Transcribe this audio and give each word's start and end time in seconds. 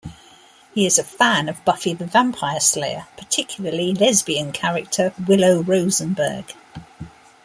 He 0.73 0.87
is 0.87 0.97
a 0.97 1.03
fan 1.03 1.47
of 1.47 1.63
"Buffy 1.63 1.93
the 1.93 2.07
Vampire 2.07 2.59
Slayer", 2.59 3.05
particularly 3.17 3.93
lesbian 3.93 4.51
character 4.51 5.13
Willow 5.27 5.61
Rosenberg. 5.61 6.55